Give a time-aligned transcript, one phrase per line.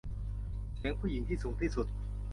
[0.77, 1.87] เสียงผู้หญิงที่สูงที่สุด